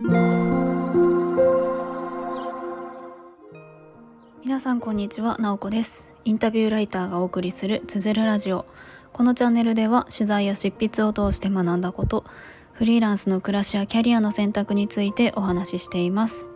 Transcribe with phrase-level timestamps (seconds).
[0.00, 0.12] 皆
[4.60, 6.08] さんこんにちは、なおこです。
[6.24, 8.64] インタビューライターがお送りするつづるラジオ。
[9.12, 12.24] このチャンネルでは取材や執筆を通して学んだこと
[12.74, 16.46] フリーランスの暮らしやキャリアの選択についてお話ししています。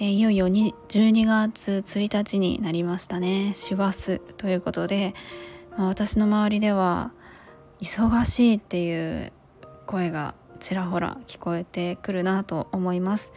[0.00, 3.52] えー、いよいよ12月1日になりましたね。
[3.52, 5.12] 師走ということで、
[5.76, 7.12] まあ、私の周りでは
[7.82, 9.30] 忙しいっていう
[9.84, 13.32] 声がちらほら聞こえてくるなと思います。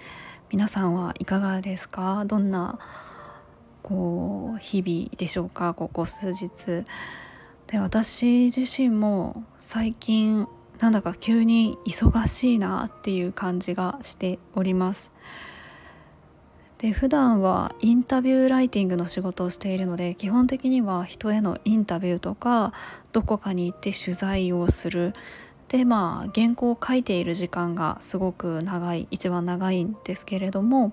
[0.49, 2.25] 皆さんはいかがですか？
[2.25, 2.79] どんな
[3.83, 5.73] こう日々でしょうか？
[5.73, 6.83] ここ数日。
[7.67, 10.47] で私自身も最近
[10.79, 15.11] なんだか急に忙しいなっていう感じがしております。
[16.79, 22.73] で普段はインタビューライティングの仕事をしているので基本的には人へのインタビューとか
[23.11, 25.13] どこかに行って取材をする
[25.71, 30.91] でまあ原稿を書いている時間がすごく長い一番長いんですけれども、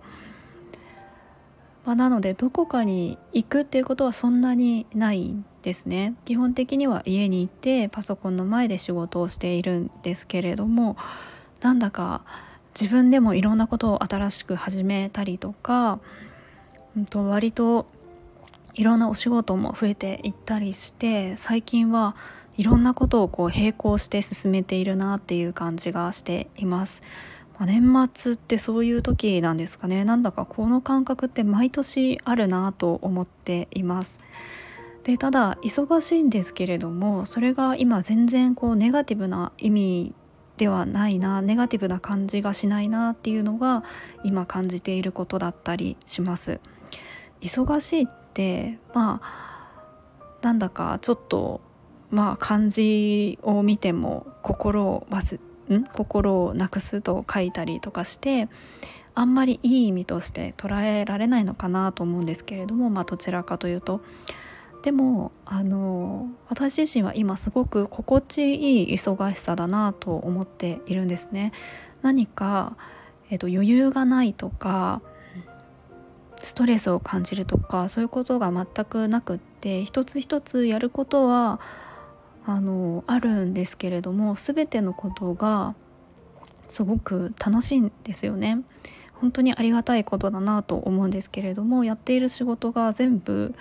[1.85, 6.15] まあ、なのでどこかに行くっていうことはそんなにないんですね。
[6.25, 10.97] 基本的には家に行ってパソコンの前で仕事をしているんですけれども
[11.61, 12.23] なんだか
[12.81, 15.99] 自分でもいろんなことを新しく始めたりとか、
[16.97, 17.87] うん、と割と
[18.79, 22.15] いろんなお仕事も増えていったりして最近は
[22.57, 27.03] いろんなことをこう並行して進めているなっていう感じがしています。
[27.59, 34.21] まあ、年末ってそういう時なんですかねなんだかこの感覚って毎年あるなと思っています。
[35.03, 40.15] でただ忙しいんですけれどもそれが今全然こうネガティブな意味
[40.57, 43.83] ではないなネガティブな感じがしないなっていうのが
[44.23, 46.61] 今感じていることだったりします
[47.41, 48.07] 忙しいっ
[48.39, 51.61] てまあなんだかちょっと
[52.11, 55.41] まあ漢字を見ても心を忘
[55.75, 55.85] ん？
[55.93, 58.49] 心をなくすと書いたりとかして
[59.17, 64.01] あんまりいい意味として捉えられないのかなと思うんですけれどもまあどちらかというと
[64.83, 71.53] でもあの私自身は今すごく心地いい忙しさだなと思っているんですね。
[72.01, 72.77] 何か、
[73.29, 75.03] えーと、余裕がないとか
[76.49, 81.61] ストレスを感じるとかそういうことが全くなくって一つ一つやることは
[82.47, 85.75] あのあるんですけれども全てのことが
[86.69, 88.63] すごく楽しいんですよね。
[89.15, 93.55] 本当にありがたいことだなと思うんですけれどもやっている仕事が全部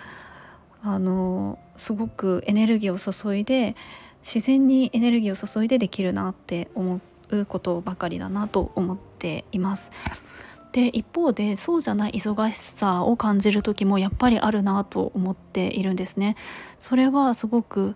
[0.84, 3.76] あのすごくエネルギーを注いで
[4.22, 9.92] 自然にエネルギーを注いでできるなって思うことばかりだなと思っています。
[10.78, 16.36] で一方でそうじゃない忙しさを感じる時もやっぱりあるなと思っているんですね。
[16.78, 17.96] それはすごく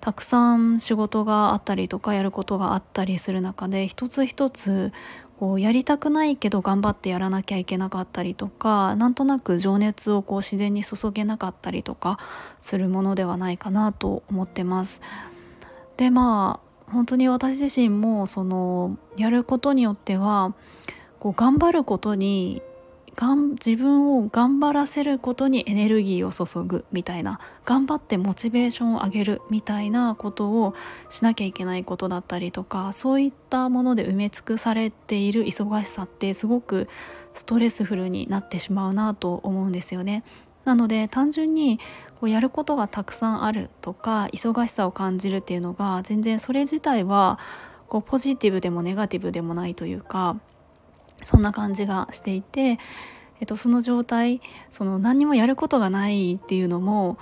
[0.00, 4.92] たくさん仕事があったりとかやることがあったりする中で一つ一つ
[5.40, 12.20] こうやりたくないけど頑張ってやらなきゃいけなかったりとかなんとなく情熱をこう自然に注げなかったりとか
[12.60, 15.00] するものではないかなと思ってます。
[15.96, 20.54] でまあ本当に私自身もそのやることによっては
[21.20, 22.62] こう頑張ることに
[23.14, 30.74] がん自分を頑張らせることにエネルギーを注ぐみたいな頑張ってモチベーションを上げるみたいなことを
[31.10, 36.88] しなきゃいけないことだったりとかそういったもので埋め尽くされている忙しさってすごく
[37.34, 40.24] ストレスフルになってしまうなと思うんですよね。
[40.64, 41.78] なので単純に
[42.20, 47.38] こうやることがたくさんあるとか忙しさを感じるっていうのが全然それ自体は
[47.88, 50.36] こうポジティブでもネガティブでもないというか
[51.22, 52.78] そんな感じがしていて、
[53.40, 57.18] えっと、その状態その何にもやることがないっていうのも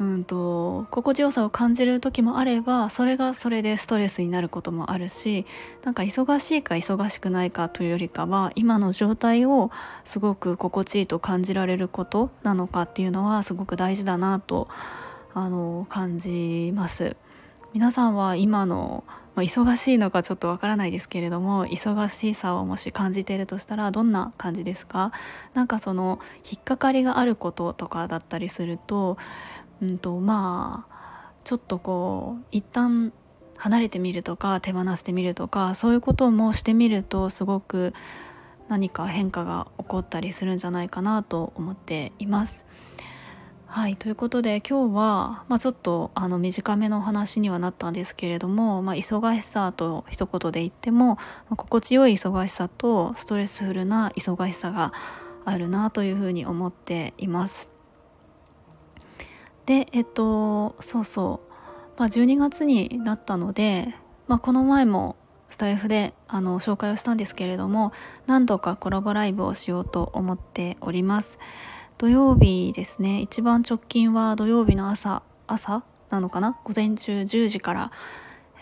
[0.00, 5.44] うんと心地よさを感じる時もあればそれがそれでストレスになることもあるし
[5.84, 9.70] なんか忙しいか忙しくないかというよりかは今の状態を
[10.06, 14.68] すごく心地いいと感じられることなのかっていうのはすごく大事だなと
[15.34, 17.14] あの感じます。
[17.72, 19.04] 皆さんは今の、
[19.36, 25.12] 忙しいのかちょっとわからないですけれども忙しさをもし感じているとしたらどんな感じですか？
[25.54, 29.16] なんかその引っかかりがあることとかだったりすると,、
[29.80, 33.14] うんとまあちょっとこう一旦
[33.56, 37.94] 離れてみるとか手放してみるとかそういうこともしてみるとすごく
[38.68, 42.66] 何か変化が起こったりするんじゃないかなと思っています。
[43.72, 51.18] はいということで今日は、まあ、ちょっとあの短めのお話にはなったんですけれども、まあ、忙しさと一言で言っても、ま
[51.50, 54.92] あ、心地よい忙しさとストレスフルな忙しさが
[55.44, 57.68] あるなというふうに思っています。
[59.66, 61.40] でえっとそうそ
[61.96, 63.94] う、まあ、12月になったので、
[64.26, 65.14] まあ、この前も
[65.48, 67.92] スタイフであの紹介をしたんですけれども
[68.26, 71.38] 何度かコラボライブをしようと思っております
[72.00, 73.20] 土曜日ですね。
[73.20, 76.58] 一番直近は土曜日の朝朝なのかな？
[76.64, 77.92] 午前中10時から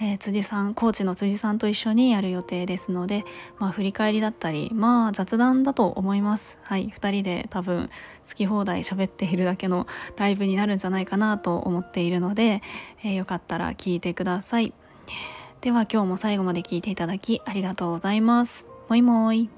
[0.00, 3.24] えー、辻さんコーチの辻さんと一緒にやる予定ですので、
[3.60, 6.58] まあ、振り返りだったりまあ雑談だと思います。
[6.62, 7.90] はい2人で多分
[8.28, 9.86] 好き放題喋っているだけの
[10.16, 12.60] ライブになるんじゃないかなと思っているので、
[13.04, 14.74] えー、よかったら聞いてください。
[15.60, 18.66] では今日も最後まで聞いていただきありがとうございます。
[18.88, 19.48] もいもい。